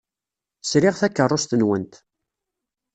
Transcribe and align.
Sriɣ 0.69 0.95
takeṛṛust-nwent. 0.97 1.93